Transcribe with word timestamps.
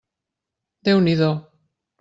Déu 0.89 1.03
n'hi 1.05 1.15
do! 1.23 1.31